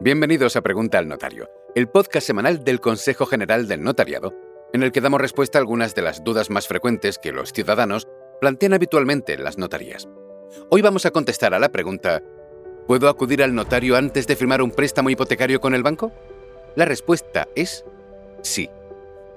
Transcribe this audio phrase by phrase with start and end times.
[0.00, 4.32] Bienvenidos a Pregunta al Notario, el podcast semanal del Consejo General del Notariado,
[4.72, 8.06] en el que damos respuesta a algunas de las dudas más frecuentes que los ciudadanos
[8.40, 10.08] plantean habitualmente en las notarías.
[10.70, 12.22] Hoy vamos a contestar a la pregunta,
[12.86, 16.12] ¿puedo acudir al notario antes de firmar un préstamo hipotecario con el banco?
[16.76, 17.84] La respuesta es
[18.42, 18.70] sí.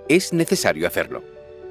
[0.09, 1.23] Es necesario hacerlo.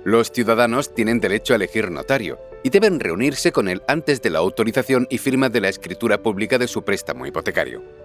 [0.03, 4.41] Los ciudadanos tienen derecho a elegir notario y deben reunirse con él antes de la
[4.41, 8.00] autorización y firma de la escritura pública de su préstamo hipotecario.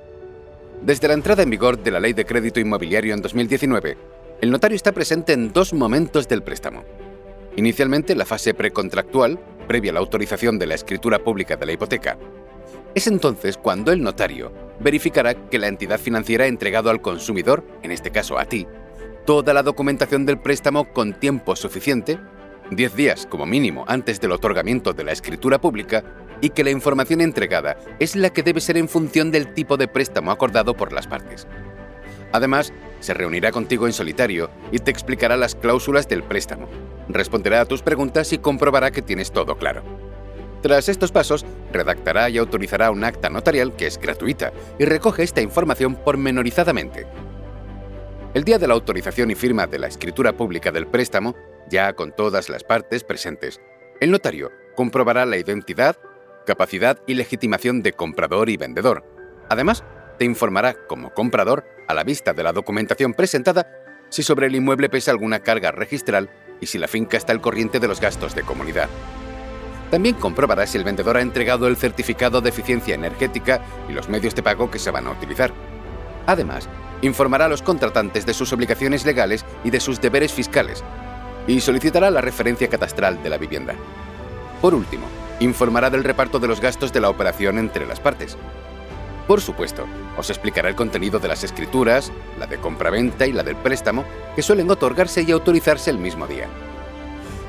[0.82, 3.98] Desde la entrada en vigor de la Ley de Crédito Inmobiliario en 2019,
[4.42, 6.84] el notario está presente en dos momentos del préstamo.
[7.56, 12.18] Inicialmente, la fase precontractual, previa a la autorización de la escritura pública de la hipoteca.
[12.94, 17.92] Es entonces cuando el notario verificará que la entidad financiera ha entregado al consumidor, en
[17.92, 18.68] este caso a ti,
[19.26, 22.20] toda la documentación del préstamo con tiempo suficiente,
[22.72, 26.04] 10 días como mínimo antes del otorgamiento de la escritura pública,
[26.42, 29.88] y que la información entregada es la que debe ser en función del tipo de
[29.88, 31.48] préstamo acordado por las partes.
[32.32, 36.68] Además, se reunirá contigo en solitario y te explicará las cláusulas del préstamo,
[37.08, 39.84] responderá a tus preguntas y comprobará que tienes todo claro.
[40.62, 45.42] Tras estos pasos, redactará y autorizará un acta notarial que es gratuita y recoge esta
[45.42, 47.06] información pormenorizadamente.
[48.34, 51.36] El día de la autorización y firma de la escritura pública del préstamo,
[51.70, 53.62] ya con todas las partes presentes,
[54.02, 55.98] el notario comprobará la identidad,
[56.46, 59.04] capacidad y legitimación de comprador y vendedor.
[59.50, 59.84] Además,
[60.18, 63.68] te informará como comprador, a la vista de la documentación presentada,
[64.10, 66.30] si sobre el inmueble pesa alguna carga registral
[66.62, 68.90] y si la finca está al corriente de los gastos de comunidad.
[69.92, 74.34] También comprobará si el vendedor ha entregado el certificado de eficiencia energética y los medios
[74.36, 75.52] de pago que se van a utilizar.
[76.26, 76.68] Además,
[77.02, 80.84] informará a los contratantes de sus obligaciones legales y de sus deberes fiscales
[81.48, 83.76] y solicitará la referencia catastral de la vivienda.
[84.62, 85.06] Por último,
[85.40, 88.38] informará del reparto de los gastos de la operación entre las partes.
[89.28, 89.86] Por supuesto,
[90.18, 94.06] os explicará el contenido de las escrituras, la de compraventa y la del préstamo,
[94.36, 96.48] que suelen otorgarse y autorizarse el mismo día.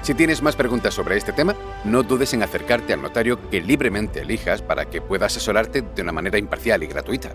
[0.00, 4.20] Si tienes más preguntas sobre este tema, no dudes en acercarte al notario que libremente
[4.20, 7.32] elijas para que pueda asesorarte de una manera imparcial y gratuita.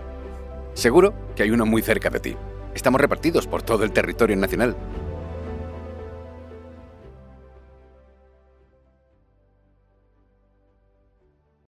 [0.74, 2.36] Seguro que hay uno muy cerca de ti.
[2.74, 4.74] Estamos repartidos por todo el territorio nacional